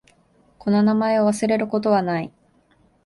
[0.57, 2.31] この名前を忘れることはない。